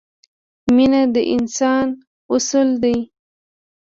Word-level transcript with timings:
مینه 0.75 1.01
د 1.13 1.15
انسان 1.35 1.87
اصل 2.35 2.69
دی. 2.83 2.97